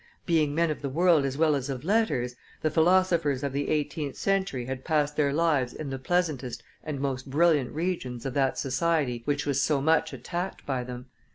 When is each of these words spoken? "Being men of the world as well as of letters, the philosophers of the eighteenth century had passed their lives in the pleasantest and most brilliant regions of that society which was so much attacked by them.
"Being 0.25 0.55
men 0.55 0.71
of 0.71 0.81
the 0.81 0.89
world 0.89 1.25
as 1.25 1.37
well 1.37 1.53
as 1.53 1.69
of 1.69 1.83
letters, 1.83 2.35
the 2.63 2.71
philosophers 2.71 3.43
of 3.43 3.53
the 3.53 3.69
eighteenth 3.69 4.15
century 4.15 4.65
had 4.65 4.83
passed 4.83 5.15
their 5.15 5.31
lives 5.31 5.75
in 5.75 5.91
the 5.91 5.99
pleasantest 5.99 6.63
and 6.83 6.99
most 6.99 7.29
brilliant 7.29 7.69
regions 7.71 8.25
of 8.25 8.33
that 8.33 8.57
society 8.57 9.21
which 9.25 9.45
was 9.45 9.61
so 9.61 9.79
much 9.79 10.11
attacked 10.11 10.65
by 10.65 10.83
them. 10.83 11.05